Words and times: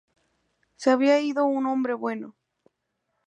Se 0.77 0.89
había 0.89 1.21
ido 1.21 1.45
un 1.45 1.67
hombre 1.67 1.93
bueno. 1.93 2.33